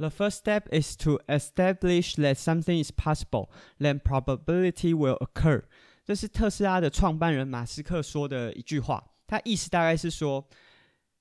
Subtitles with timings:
[0.00, 5.64] The first step is to establish that something is possible, then probability will occur。
[6.06, 9.04] 这是特斯拉的创办人马斯克说的一句话。
[9.26, 10.48] 他意思大概是说，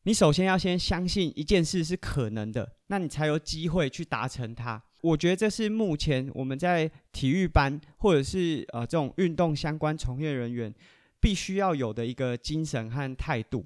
[0.04, 4.82] 你首先要先相信一件事是可能的，那你才有机会去达成它。
[5.02, 10.73] 我觉得这是目前我们在体育班或者是呃这种运动相关从业人员
[11.20, 13.66] 必须要有的一个精神和态度。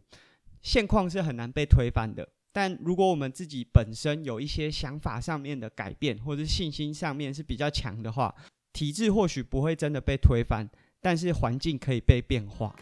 [0.64, 8.36] 现况是很难被推翻的，但如果我们自己本身有一些想法上面的改变，或者信心上面是比较强的话，
[8.72, 10.70] 体制或许不会真的被推翻，
[11.02, 12.76] 但是环境可以被变化。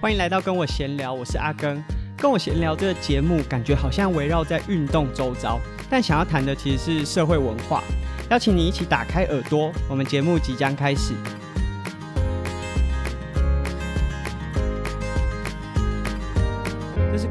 [0.00, 1.82] 欢迎来到跟我闲聊，我是阿根。
[2.16, 5.58] 跟我闲聊这个节目，感觉好像围绕在运动周遭，
[5.90, 7.82] 但想要谈的其实是社会文化。
[8.30, 11.12] 邀请你一起打开耳朵，我们节目即将开始。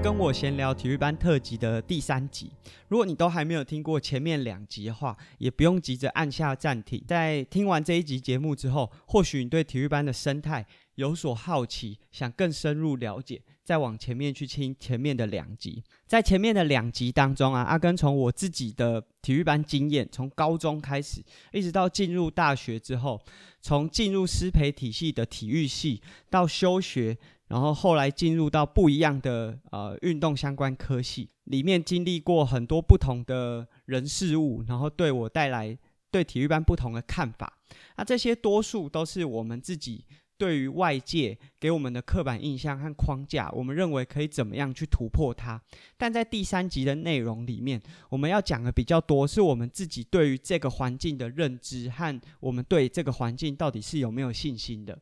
[0.03, 2.52] 跟我闲聊体育班特辑的第三集。
[2.89, 7.01] 如果你都还没有听过前面两集的话，也不用急着按下暂停。
[7.07, 10.65] 在听完这一集节目之后，或许你对体育班的生态
[10.96, 13.41] 有所好奇，想更深入了解。
[13.63, 23.21] 再往前面去听前面的两集，在前面的两集当中啊，阿根从我自己的体育班经验，从高中开始，一直到进入大学之后，
[23.62, 27.18] 从进入师培体系的体育系到休学，
[27.54, 35.77] 然后后来进入到不一样的呃运动相关科系，里面经历过很多不同的人事物，然后对我带来
[36.09, 37.59] 对体育班不同的看法。
[37.98, 40.05] 那这些多数都是我们自己。
[40.35, 45.62] 对于外界给我们的刻板印象和框架，我们认为可以怎么样去突破它？
[45.96, 54.98] 但在第三集的内容里面，我们要讲的比较多，是我们自己对于这个环境的认知和我们对这个环境到底是有没有信心的。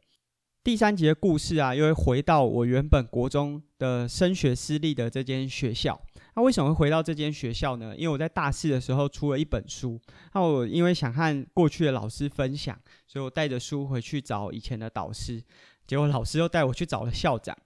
[0.63, 5.99] 第三集的故事啊，又会回到我原本国中的升学私立的这间学校。
[6.35, 7.95] 那为什么会回到这间学校呢？
[7.97, 9.99] 因为我在大四的时候出了一本书，
[10.35, 15.44] 那我因为想和过去的老师分享，所以我带着书回去找以前的导师，
[15.88, 17.57] 结果老师又带我去找了校长。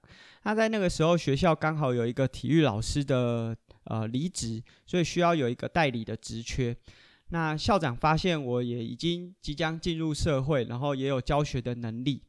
[0.44, 3.53] 那在那个时候，学校刚好有一个体育老师的
[3.84, 6.73] 呃离职，所以需要有一个代理的职缺。
[7.29, 12.22] 那校长发现我也已经即将进入社会，然后也有教学的能力。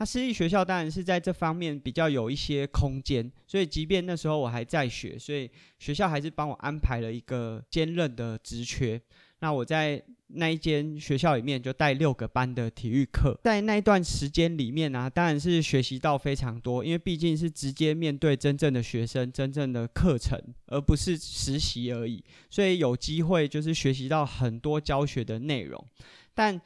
[0.00, 8.98] 那私立学校当然是在这方面比较有一些空间，所以即便那时候我还在学，所以学校还是帮我安排了一个兼任的职缺。
[9.40, 25.86] 那我在那一间学校里面就带六个班的体育课，在那一段时间里面呢、当然是学习到非常多，因为毕竟是直接面对真正的学生、真正的课程，而不是实习而已，所以有机会就是学习到很多教学的内容，
[26.34, 26.58] 但。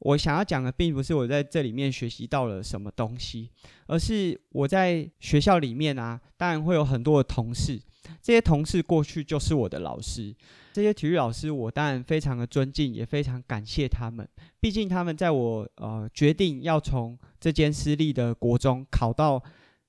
[0.00, 3.50] 我想要讲的并不是我在这里面学习到了什么东西，
[3.86, 7.78] 而是我在学校里面啊，当然会有很多的同事，
[8.22, 10.34] 这些同事过去就是我的老师，
[10.72, 14.26] 这些体育老师我当然非常的尊敬，也非常感谢他们，
[14.58, 19.42] 毕竟他们在我呃决定要从这间私立的国中考到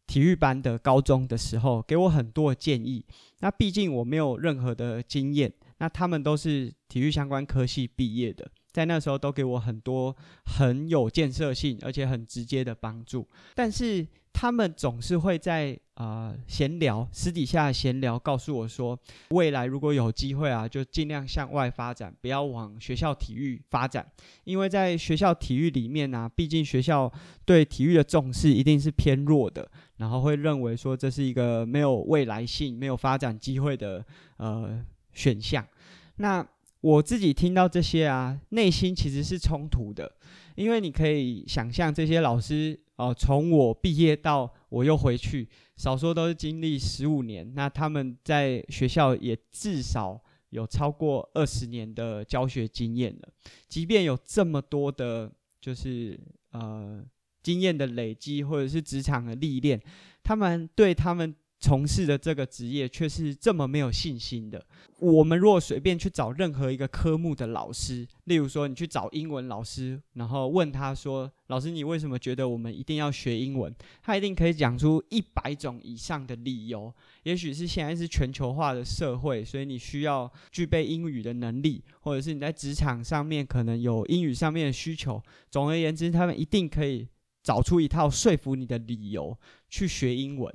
[0.08, 3.06] 体育班的高中的时候，给我很多的建议。
[3.40, 8.52] 那毕竟我没有任何的经验，那他们都是体育相关科系毕业的。
[8.72, 10.16] 在那时候都给我很多
[10.46, 18.98] 很有建设性而且很直接的帮助，但是他们总是会在啊闲聊私底下闲聊告诉我说，
[19.32, 24.10] 未来如果有机会啊，就尽量向外发展，不要往学校体育发展，
[24.46, 27.12] 因为在学校体育里面啊，毕竟学校
[27.44, 34.06] 对体育的重视一定是偏弱的，然后会认为说这是一个没有未来性、没有发展机会的
[34.38, 34.82] 呃
[35.12, 35.68] 选项，
[36.16, 36.48] 那。
[36.82, 40.12] 我自己听到这些啊，内心其实是冲突的，
[40.56, 53.30] 因为你可以想象这些老师哦、从我毕业到我又回去，少说都是经历十五年，那他们在学校也至少有超过二十年的教学经验了。
[53.68, 56.20] 即便有这么多的，就是
[56.52, 57.04] 呃
[57.42, 59.82] 经验的累积或者是职场的历练，
[60.24, 61.36] 他们对他们。
[61.62, 64.66] 从事的这个职业却是这么没有信心的。
[64.98, 76.92] 我们如果随便去找任何一个科目的老师，例如说你去找英文老师，然后问他说：“老师，你为什么觉得我们一定要学英文？”他一定可以讲出一百种以上的理由。
[77.24, 85.22] 也许是现在是全球化的社会，所以你需要具备英语的能力，或者是你在职场上面可能有英语上面的需求。
[85.52, 87.08] 总而言之，他们一定可以
[87.44, 89.38] 找出一套说服你的理由
[89.70, 90.52] 去学英文。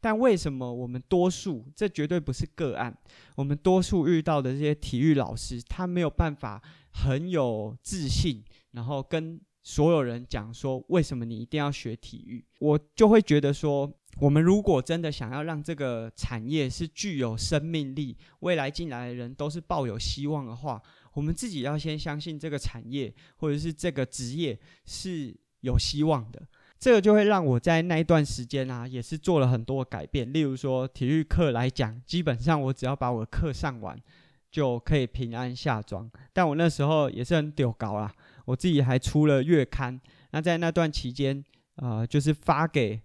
[0.00, 2.96] 但为什么我们多数，这绝对不是个案，
[3.36, 6.62] 我们多数遇到的这些体育老师，他没有办法
[6.92, 12.44] 很有自信，然后跟所有人讲说，为什么你一定要学体育？
[12.60, 20.80] 我就会觉得说，我们如果真的想要让这个产业是具有生命力，未来进来的人都是抱有希望的话，
[21.12, 26.46] 我们自己要先相信这个产业或者是这个职业是有希望的。
[26.78, 30.32] 这个就会让我在那一段时间啊，也是做了很多改变。
[30.32, 33.98] 例如说，体育课来讲，基本上我只要把我的课上完，
[34.50, 36.08] 就可以平安下庄。
[36.32, 38.14] 但我那时候也是很屌高啊，
[38.44, 40.00] 我自己还出了月刊。
[40.30, 41.44] 那在那段期间，
[41.76, 43.00] 呃，就是发给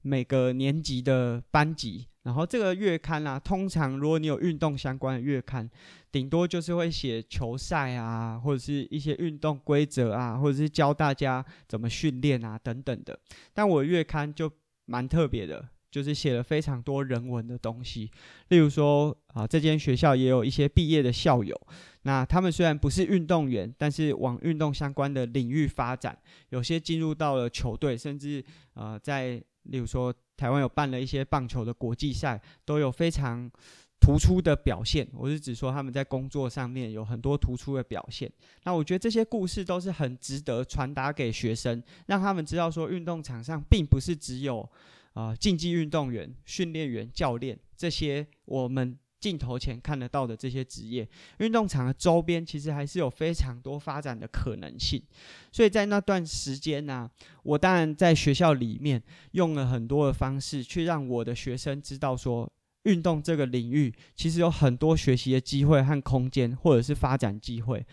[0.00, 2.06] 每个年级的班级。
[2.26, 5.70] 然后这个月刊啊，通常如果你有运动相关的月刊，
[6.10, 13.16] 顶多就是会写球赛啊，或者是一些运动规则啊，或者是教大家怎么训练啊等等的。
[13.54, 14.50] 但我月刊就
[14.86, 18.10] 蛮特别的，就是写了非常多人文的东西。
[18.48, 21.56] 例如说啊，这间学校也有一些毕业的校友，
[22.02, 26.18] 那他们虽然不是运动员，但是往运动相关的领域发展，
[26.48, 28.44] 有些进入到了球队，甚至
[28.74, 30.14] 呃在例如说。
[30.38, 33.50] 台湾有办了一些棒球的国际赛，都有非常
[33.98, 35.08] 突出的表现。
[35.14, 38.30] 我是指说他们在工作上面有很多突出的表现。
[38.64, 44.70] 那我觉得这些故事都是很值得传达给学生，让他们知道说运动场上并不是只有
[45.14, 48.98] 啊竞技运动员、训练员、教练这些我们。
[49.18, 51.08] 镜头前看得到的这些职业，
[51.38, 55.02] 运动场的周边其实还是有非常多发展的可能性。
[55.50, 57.10] 所以在那段时间呢、
[57.42, 59.02] 我当然在学校里面
[59.32, 62.52] 用了很多的方式，去让我的学生知道说，
[62.82, 67.84] 运动这个领域其实有很多学习的机会和空间，或者是发展机会。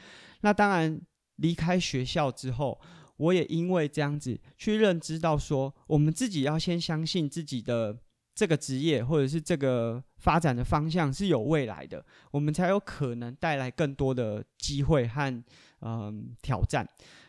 [0.41, 1.01] 那当然
[1.37, 2.79] 离开学校之后，
[3.15, 7.97] 我也因为这样子去认知到说，我们自己要先相信自己的。
[8.35, 15.43] 这个职业或者是这个发展的方向是有未来的，我们才有可能带来更多的机会和
[15.81, 16.87] 嗯、挑战。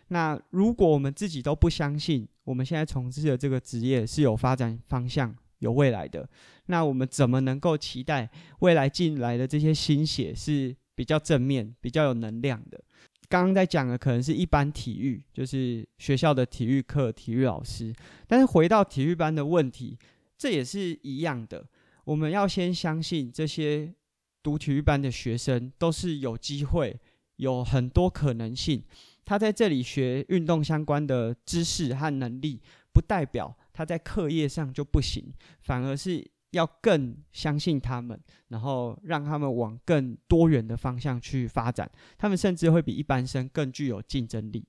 [0.08, 6.28] 那如果我们自己都不相信我们现在从事的这个职业是有发展方向、有未来的，
[6.66, 8.30] 那我们怎么能够期待
[8.60, 12.80] 未来进来的这些新血是比较正面、比较有能量的？
[13.28, 17.92] 刚刚在讲的可能是一般体育，就是学校的体育课、体育老师，
[18.28, 19.98] 但是回到体育班的问题。
[20.44, 21.66] 这也是一样的，
[22.04, 23.94] 我们要先相信这些
[24.42, 27.00] 读体育班的学生都是有机会，
[27.36, 28.84] 有很多可能性。
[29.24, 32.60] 他在这里学运动相关的知识和能力，
[32.92, 35.32] 不代表他在课业上就不行，
[35.62, 41.90] 反而是要更相信他们，然后让他们往更多元的方向去发展。
[42.18, 44.62] 他们甚至会比一般生更具有竞争力。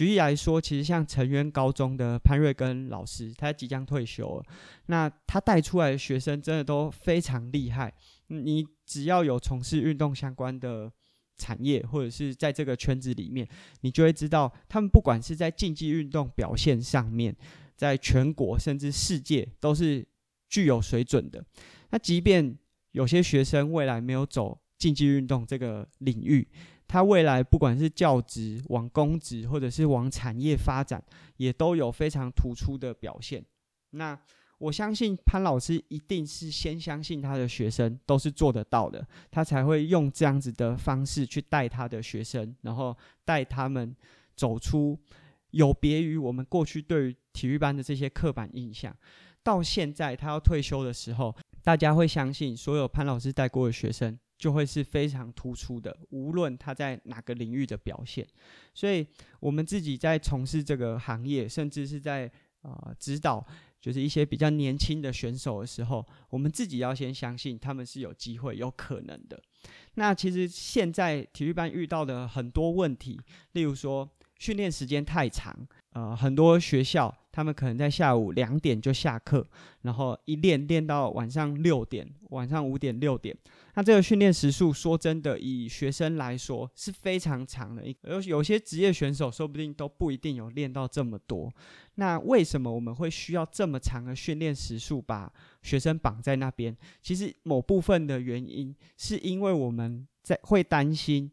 [0.00, 4.44] 举例来说，其实像成渊高中的潘瑞根老师，他即将退休了。
[4.86, 7.92] 那他带出来的学生真的都非常厉害。
[8.28, 10.90] 你只要有从事运动相关的
[11.36, 13.46] 产业，或者是在这个圈子里面，
[13.82, 17.36] 你就会知道，他们不管是在竞技运动表现上面，
[17.76, 20.02] 在全国甚至世界都是
[20.48, 21.44] 具有水准的。
[21.90, 22.56] 那即便
[22.92, 26.48] 有些学生未来没有走竞技运动这个领域，
[26.90, 31.00] 他未来不管是教职、往公职，或者是往产业发展，
[31.36, 33.44] 也都有非常突出的表现。
[33.90, 34.18] 那
[34.58, 43.94] 我相信潘老师一定是先相信他的学生都是做得到的，他才会用这样子的方式去带他的学生，然后带他们
[44.34, 44.98] 走出
[45.52, 48.92] 有别于我们过去对于体育班的这些刻板印象。
[49.44, 51.32] 到现在他要退休的时候，
[51.62, 54.18] 大家会相信所有潘老师带过的学生。
[54.40, 58.26] 就会是非常突出的，无论他在哪个领域的表现。
[58.72, 59.06] 所以，
[59.38, 63.46] 我们自己在从事这个行业，甚至是在啊、指导，
[63.78, 69.38] 就是一些比较年轻的选手的时候，我们自己要先相信他们是有机会、有可能的。
[69.94, 73.20] 那其实现在体育班遇到的很多问题，
[73.52, 75.56] 例如说训练时间太长，
[75.92, 77.14] 呃，很多学校。
[77.32, 79.46] 他们可能在下午两点就下课，
[79.82, 83.34] 然后一练练到晚上六点，晚上五点六点。
[83.74, 87.84] 那这个训练时数，说真的，以学生来说是非常长的。
[88.02, 91.48] 有有些职业选手说不定都不一定有练到这么多。
[91.94, 95.32] 那为什么我们会需要这么长的训练时数把
[95.62, 96.76] 学生绑在那边？
[97.00, 101.30] 其实某部分的原因是因为我们在会担心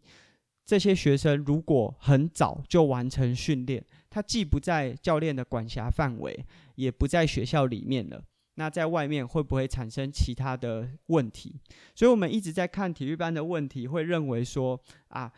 [0.67, 3.83] 这些学生如果很早就完成训练。
[4.09, 6.45] 他既不在教练的管辖范围，
[6.75, 8.21] 也不在学校里面了。
[8.55, 11.55] 那在外面会不会产生其他的问题？
[11.95, 14.77] 所以我们一直在看体育班的问题，会认为说
[15.09, 15.31] 啊，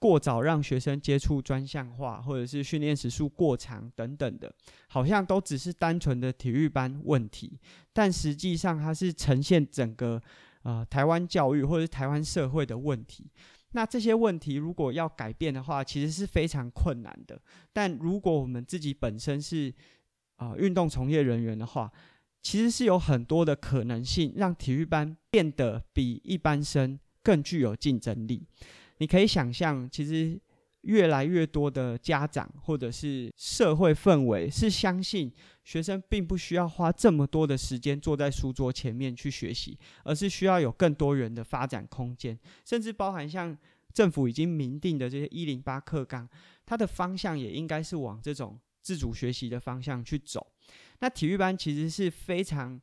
[0.00, 4.52] 过早让学生接触专项化，或者是训练时数过长等等的，
[4.88, 7.60] 好像都只是单纯的体育班问题。
[7.92, 10.20] 但实际上，它是呈现整个
[10.62, 13.30] 呃台湾教育或者台湾社会的问题。
[13.72, 17.40] 那这些问题如果要改变的话，其实是非常困难的。
[17.72, 19.72] 但如果我们自己本身是
[20.36, 21.90] 啊、运动从业人员的话，
[22.42, 28.42] 其实是有很多的可能性，让体育班变得比一般生更具有竞争力。
[28.98, 30.36] 你可以想象，其实
[30.82, 35.32] 越来越多的家长或者是社会氛围是相信
[35.64, 43.56] 学生并不需要花这么多的时间坐在书桌前面去学习，而是需要有更多元的发展空间，甚至包含像
[43.92, 46.28] 政府已经明定的这些一零八课纲，
[46.66, 50.46] 它的方向也应该是往这种自主学习的方向去走。
[50.98, 52.80] 那体育班其实是非常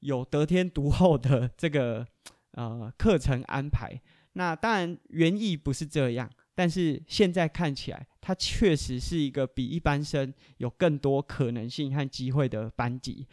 [0.00, 2.06] 有得天独厚的这个
[2.52, 4.00] 呃课程安排。
[4.34, 13.26] 那当然，原意不是这样，但是现在看起来，它确实是一个比一般生有更多可能性和机会的班级。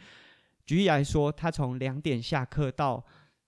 [0.66, 3.04] 举例来说，他从两点下课到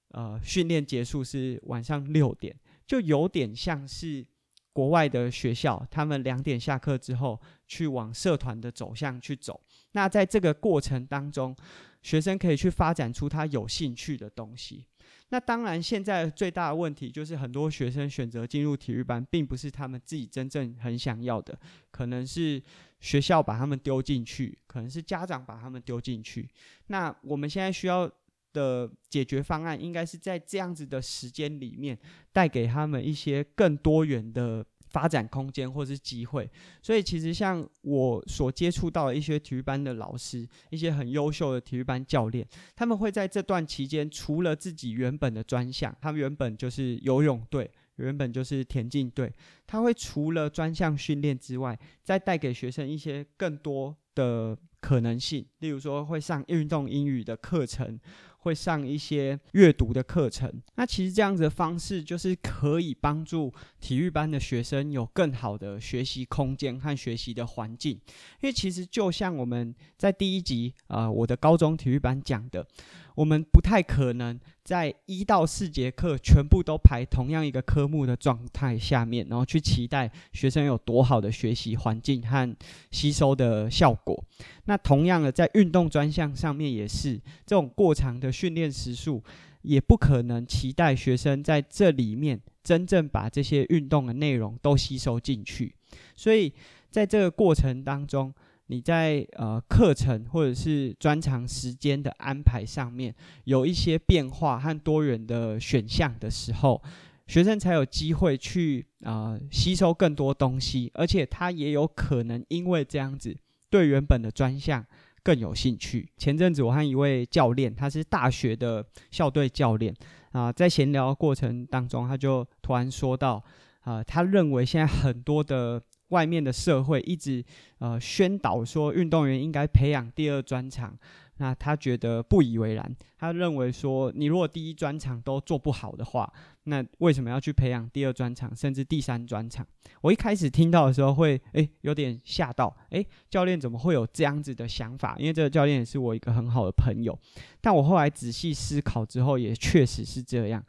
[0.08, 2.54] 呃训练结束是晚上六点，
[2.86, 4.24] 就有点像是
[4.72, 9.60] 国外的学校，他们两点下课之后去往社团的走向去走。
[9.92, 11.54] 那在这个过程当中，
[12.02, 14.84] 学生可以去发展出他有兴趣的东西。
[15.30, 21.58] 那当然，现在最大的问题就是很多学生选择进入体育班，并不是他们自己真正很想要的，
[21.90, 22.62] 可能是
[23.00, 26.48] 学校把他们丢进去，可能是家长把他们丢进去。
[26.86, 28.08] 那我们现在需要
[28.52, 31.98] 的解决方案，应该是在这样子的时间里面，
[32.32, 34.64] 带给他们一些更多元的。
[34.94, 36.48] 发展空间或是机会，
[36.80, 42.46] 所以其实像我所接触到的一些体育班的老师，一些很优秀的体育班教练，
[42.76, 49.32] 他们会在这段期间，除了自己原本的专项，他们原本就是游泳队，原本就是田径队，
[49.66, 57.98] 他会除了专项训练之外，再带给学生一些更多的可能性，例如说会上运动英语的课程。
[58.44, 67.92] 会上一些阅读的课程，那其实这样子的方式就是可以帮助体育班的学生有更好的学习空间和学习的环境。
[67.92, 72.66] 因为其实就像我们在第一集啊、呃，我的高中体育班讲的。
[73.14, 82.56] 我们不太可能在一到四节课全部都排同样一个科目的状态下面，然后去期待学生有多好的学习环境和
[82.90, 84.22] 吸收的效果。
[84.64, 89.22] 那同样的，在运动专项上面也是，这种过长的训练时数，
[89.62, 95.74] 也不可能期待学生在这里面真正把这些运动的内容都吸收进去。
[96.16, 96.52] 所以
[96.90, 98.32] 在这个过程当中，
[98.68, 106.82] 你在呃课程或者是专长时间的安排上面有一些变化和多元的选项的时候，
[107.26, 113.36] 学生才有机会去啊、呃、吸收更多东西，而且他也有可能因为这样子
[113.68, 114.82] 对原本的专项
[115.22, 116.10] 更有兴趣。
[116.16, 119.94] 前阵子我和一位教练，他是大学的校队教练
[120.32, 123.44] 啊、在闲聊过程当中，他就突然说到
[123.80, 125.82] 啊、他认为现在很多的。
[126.14, 127.44] 外面的社会一直
[127.78, 130.96] 呃宣导说运动员应该培养第二专长，
[131.38, 132.96] 那他觉得不以为然。
[133.18, 136.32] 他认为说，你如果第一专长都做不好的话，
[136.64, 139.66] 那为什么要去培养第二专长甚至第三专长？
[140.02, 145.16] 我一开始听到的时候会诶有点吓到，诶教练怎么会有这样子的想法？
[145.18, 147.18] 因为这个教练也是我一个很好的朋友。
[147.60, 150.62] 但我后来仔细思考之后，也确实是这样。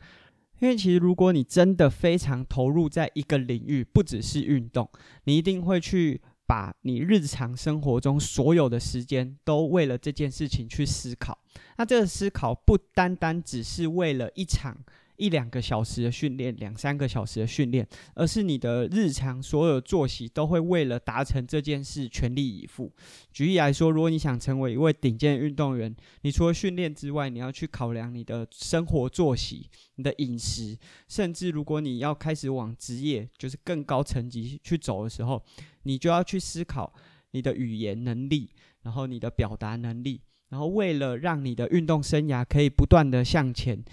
[0.59, 4.89] 因为其实，如果你真的非常投入在一个领域，不只是运动，
[5.25, 11.38] 你一定会去把你日常生活中所有的时间都为了这件事情去思考。
[11.77, 14.77] 那这个思考不单单只是为了一场。
[15.17, 22.91] 一两个小时的训练，两三个小时的训练，而是你的日常所有作息都会为了达成这件事全力以赴。
[23.31, 35.43] 举例来说，如果你想成为一位顶尖运动员，你除了训练之外，你要去考量你的生活作息、你的饮食，甚至如果你要开始往职业，就是更高层级去走的时候，
[35.84, 36.93] 你就要去思考
[37.31, 38.50] 你的语言能力，
[38.84, 43.84] 然后你的表达能力，然后为了让你的运动生涯可以不断的向前。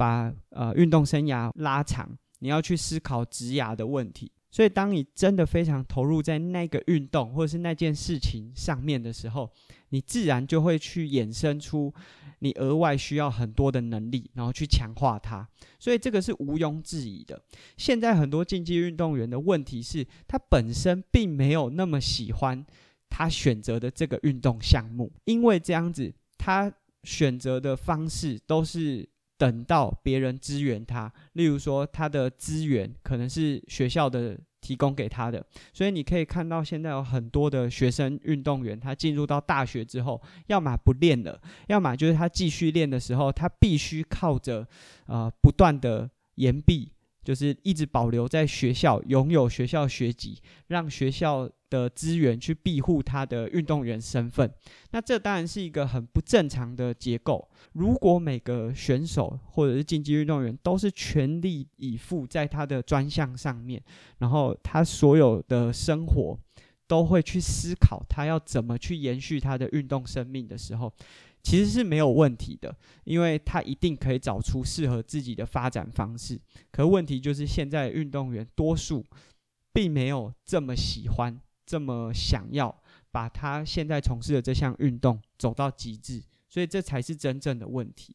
[0.00, 4.32] 把呃运动生涯拉长，你要去思考职涯的问题。
[4.50, 9.52] 所以，当你真的非常投入在那个运动或者是那件事情上面的时候，
[9.90, 11.92] 你自然就会去衍生出
[12.38, 15.46] 你额外需要很多的能力，然后去强化它。
[15.78, 17.38] 所以，这个是毋庸置疑的。
[17.76, 22.64] 现在很多竞技运动员的问题是，他本身并没有那么喜欢
[23.10, 26.72] 他选择的这个运动项目，因为这样子，他
[27.04, 29.06] 选择的方式都是。
[29.40, 35.42] 等到别人支援他，例如说他的资源可能是学校的提供给他的，
[35.72, 44.68] 所以你可以看到现在有很多的学生运动员，他进入到大学之后，要么不练了，要么就是他继续练的时候，他必须靠着
[45.06, 54.52] 呃不断的延毕，就是一直保留在学校，拥有学校学籍，让学校的资源去庇护他的运动员身份。
[54.90, 57.48] 那这当然是一个很不正常的结构。
[57.74, 63.80] 如果每个选手或者是竞技运动员都是全力以赴在他的专项上面，
[64.18, 66.38] 然后他所有的生活
[66.88, 70.92] 都会去思考他要怎么去延续他的运动生命的时候，
[71.42, 76.38] 其实是没有问题的，因为他一定可以找出适合自己的发展方式。
[76.70, 79.04] 可问题就是现在运动员多数
[79.72, 88.14] 并没有这么喜欢、这么想要把他现在从事的这项运动走到极致，所以这才是真正的问题。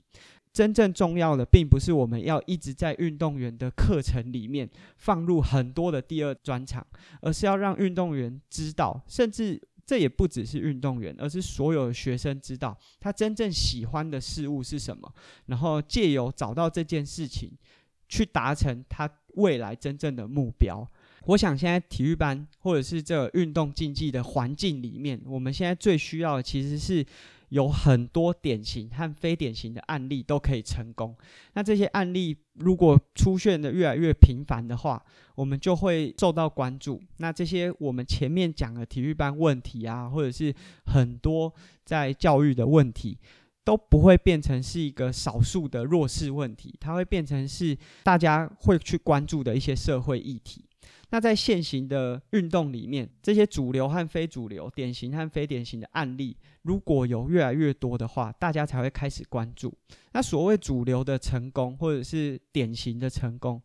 [0.54, 6.86] 真正重要的，并不是我们要一直在运动员的课程里面放入很多的第二专场，
[7.22, 9.62] 而是要让运动员知道，甚至。
[9.86, 15.14] 这也不只是运动员，而是所有的学生知道他真正喜欢的事物是什么，
[15.46, 17.52] 然后借由找到这件事情，
[18.10, 20.86] 去达成他未来真正的目标。
[21.26, 27.06] 我想现在体育班或者是这运动竞技的环境里面，我们现在最需要的其实是。
[27.50, 31.16] 有很多典型和非典型的案例都可以成功。
[31.54, 35.04] 那这些案例如果出现的越来越频繁的话，
[35.36, 37.02] 我们就会受到关注。
[37.18, 40.54] 那这些我们前面讲的体育班问题啊，或者是
[40.86, 43.18] 很多在教育的问题，
[43.64, 50.64] 都不会变成是一个少数的弱势问题，它会变成是大家会去关注的一些社会议题。
[51.10, 59.74] 那在现行的运动里面，这些主流和非主流、典型和非典型的案例，如果有越来越多的话，大家才会开始关注。
[60.12, 63.62] 那所谓主流的成功，或者是典型的成功，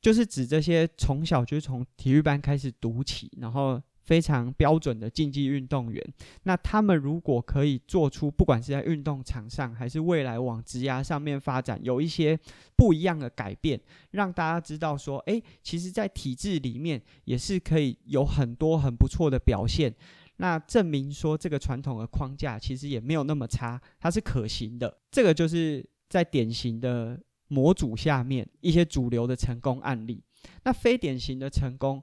[0.00, 3.82] 就是指这些从小就从体育班开始读起，然后。
[4.04, 6.06] 非常标准的竞技运动员，
[6.42, 12.38] 那他们如果可以做出，不管是在运动场上，还是未来往职涯上面发展，有一些
[12.76, 13.80] 不一样的改变，
[14.10, 19.94] 让大家知道说，诶，其实，在体制里面也是可以有很多很不错的表现。
[20.36, 24.98] 那证明说，这个传统的框架其实也没有那么差，它是可行的。
[25.10, 27.18] 这个就是在典型的
[27.48, 30.22] 模组下面一些主流的成功案例。
[30.64, 32.02] 那非典型的成功。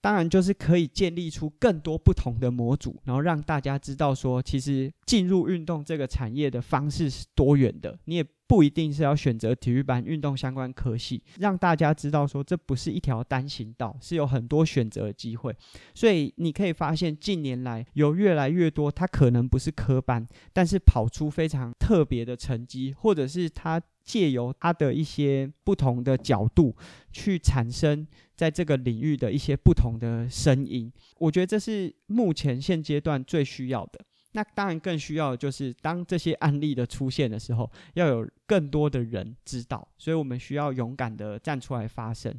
[0.00, 7.98] 当然，就是可以建立出更多不同的模组，然后让大家知道说，其实进入运动这个产业的方式是多元的。
[8.04, 15.54] 你也不一定是要选择体育班运动相关科系，让大家知道说，这不是一条单行道，是有很多选择的机会。
[15.94, 23.82] 所以你可以发现，近年来有越来越多，他可能不是科班，但是跑出非常特别的成绩，或者是他。
[24.08, 26.74] 借由他的一些不同的角度，
[27.12, 34.00] 去产生在这个领域的一些不同的声音，我觉得这是目前现阶段最需要的。
[34.32, 42.34] 那当然更需要的就是，当这些案例的出现的时候，要有更多的人知道，所以我们需要勇敢的站出来发声。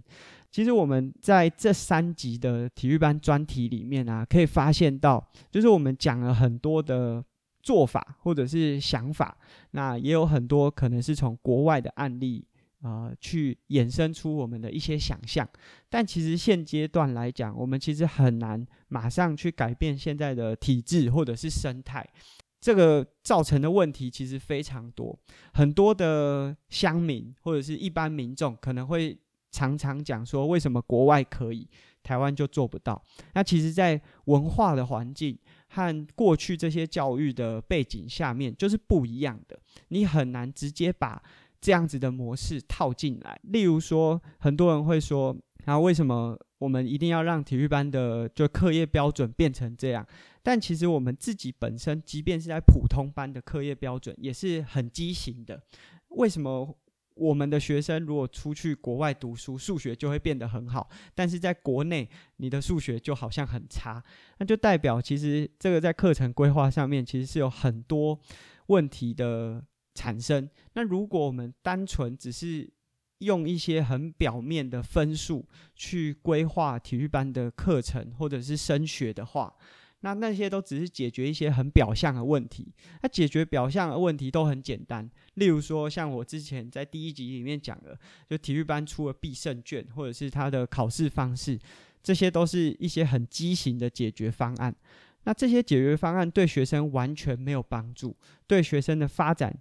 [0.49, 7.23] 其实我们在这三集的体育班专题里面啊，可以发现到，就是我们讲了很多的。
[7.69, 9.37] 做法或者是想法，
[9.77, 12.43] 那也有很多可能是从国外的案例
[12.81, 15.47] 啊、去衍生出我们的一些想象。
[15.87, 22.03] 但其实现阶段来讲，我们其实很难马上去改变现在的体制或者是生态。
[22.59, 25.15] 这个造成的问题其实非常多，
[25.53, 29.15] 很多的乡民或者是一般民众可能会
[29.51, 31.69] 常常讲说，为什么国外可以，
[32.01, 32.99] 台湾就做不到？
[33.35, 35.37] 那其实，在文化的环境。
[35.69, 41.21] 和过去这些教育的背景下面就是不一样的，你很难直接把
[41.61, 43.39] 这样子的模式套进来。
[43.43, 50.05] 例如说，很多人会说，啊，为什么我们一定要让体育班的就课业标准变成这样？
[50.41, 55.61] 但其实我们自己本身，即便是在普通班的课业标准，也是很畸形的。
[56.09, 56.77] 为什么？
[57.19, 64.01] 我们的学生如果出去国外读书，数学就会变得很好，但是在国内，你的数学就好像很差，
[64.37, 68.19] 那就代表其实这个在课程规划上面其实是有很多
[68.67, 70.49] 问题的产生。
[70.73, 72.71] 那如果我们单纯只是
[73.19, 79.53] 用一些很表面的分数去规划体育班的课程或者是升学的话，
[80.01, 85.09] 那那些都只是解决一些很表象的问题，那解决表象的问题都很简单。
[85.33, 91.59] 例如说，像我之前在第一集里面讲的，就体育班出了必胜卷，或者是他的考试方式，
[92.01, 94.73] 这些都是一些很畸形的解决方案。
[95.25, 98.15] 那这些解决方案对学生完全没有帮助，
[98.47, 99.53] 对学生的发展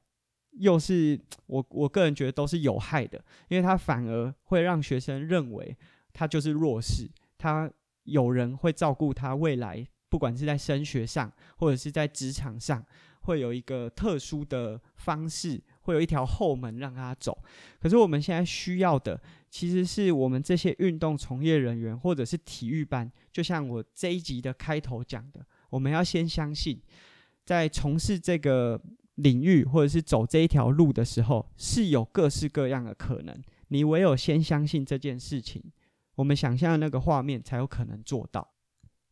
[0.52, 5.76] 又是我我个人觉得都是有害的，因为他反而会让学生认为
[6.12, 7.68] 他就是弱势，他
[8.04, 9.84] 有人会照顾他未来。
[10.08, 12.84] 不管是在升学上，或者是在职场上，
[13.22, 17.36] 会有一个特殊的方式，会有一条后门让他走。
[17.80, 26.80] 可是我们现在需要的，其实是我们这些运动从业人员或者是体育班，就像我这一集的开头讲的，我们要先相信，
[27.44, 28.80] 在从事这个
[29.16, 33.42] 领域或者是走这一条路的时候，是有各式各样的可能。
[33.68, 35.62] 你唯有先相信这件事情，
[36.14, 38.54] 我们想象的那个画面才有可能做到。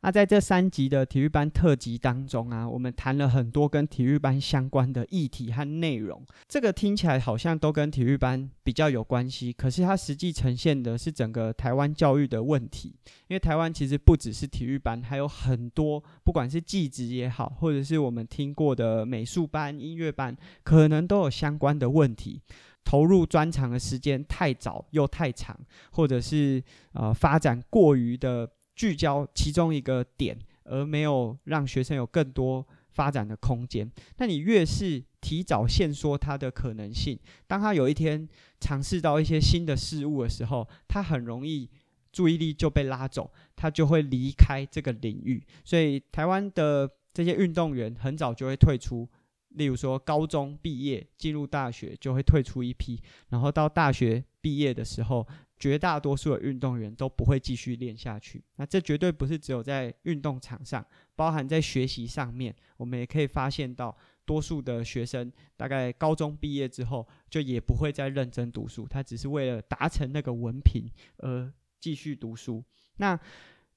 [0.07, 6.25] 那在这三集的体育班特辑当中啊，我们谈了很多跟体育班相关的议题和内容。
[6.47, 12.95] 这个听起来好像都跟体育班比较有关系，可是它实际呈现的是整个台湾教育的问题。
[13.27, 22.41] 因为台湾其实不只是体育班，还有很多，不管是技职也好，或者是我们听过的美术班、音乐班，可能都有相关的问题。
[22.85, 25.59] 投入专长的时间太早又太长，
[25.91, 28.49] 或者是呃发展过于的。
[28.77, 33.91] 聚焦其中一个点，而没有让学生有更多发展的空间。
[34.19, 38.29] 那你越是提早限缩他的可能性，当他有一天
[38.61, 41.69] 尝试到一些新的事物的时候，他很容易
[42.13, 45.43] 注意力就被拉走，他就会离开这个领域。
[45.65, 49.09] 所以台湾的这些运动员很早就会退出，
[49.49, 55.27] 例如说高中毕业进入大学就会退出一批，然后到大学毕业的时候。
[55.59, 58.45] 绝大多数的运动员都不会继续练下去。
[58.57, 72.63] 那这绝对不是只有在运动场上，包含在学习上面，我们也可以发现到，多数的学生大概高中毕业之后，就也不会再认真读书，他只是为了达成那个文凭而继续读书。
[72.97, 73.19] 那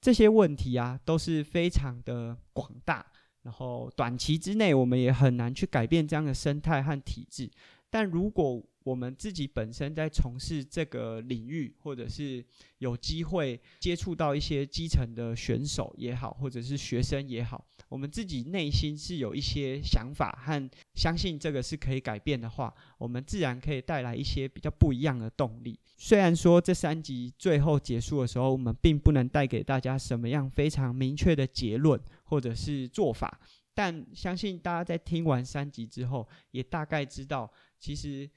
[0.02, 3.06] 这些问题啊，都是非常的广大，
[3.44, 7.50] 然后短期之内我们也很难去改变这样的生态和体制。
[7.90, 12.44] 但如果我们自己本身在从事这个领域，或者是
[12.80, 25.80] 有机会接触到一些基层的选手也好，或者是学生也好，我们自己内心是有一些想法和相信这个是可以改变的话，我们自然可以带来一些比较不一样的动力。
[25.96, 33.40] 虽然说这三集最后结束的时候，我们并不能带给大家什么样非常明确的结论或者是做法，
[33.76, 38.28] 但相信大家在听完三集之后，也大概知道其实。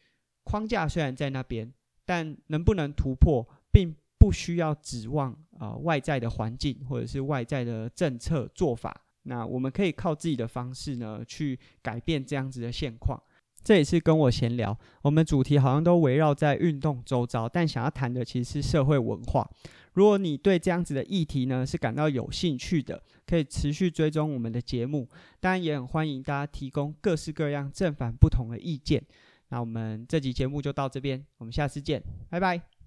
[0.44, 1.72] 框架虽然在那边，
[2.04, 9.02] 但能不能突破，并不需要指望啊、呃、外在的环境或者是外在的政策做法。
[9.24, 13.20] 那我们可以靠自己的方式呢，去改变这样子的现况。
[13.62, 19.48] 这也是跟我闲聊，我们主题好像都围绕在运动周遭，但想要谈的其实是社会文化。
[19.92, 25.08] 如果你对这样子的议题呢是感到有兴趣的，可以持续追踪我们的节目。
[25.38, 29.04] 当然，也很欢迎大家提供各式各样正反不同的意见。
[29.52, 32.81] 那我们这集节目就到这边，我们下次见，拜拜。